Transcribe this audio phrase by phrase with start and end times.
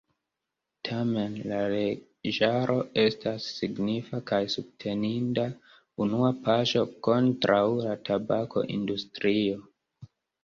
[0.87, 5.45] Tamen la leĝaro estas signifa kaj subteninda
[6.05, 9.61] unua paŝo kontraŭ la tabako-industrio.